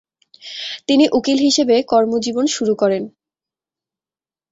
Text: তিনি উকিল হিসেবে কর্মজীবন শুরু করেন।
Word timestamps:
তিনি 0.87 1.05
উকিল 1.11 1.37
হিসেবে 1.39 1.75
কর্মজীবন 1.91 2.45
শুরু 2.55 2.73
করেন। 2.75 3.03